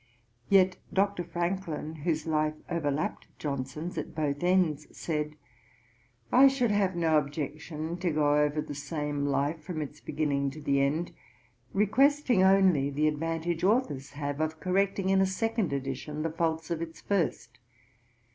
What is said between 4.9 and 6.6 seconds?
said: 'I